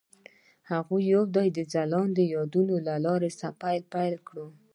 [0.71, 4.35] هغوی یوځای د ځلانده یادونه له لارې سفر پیل کړ.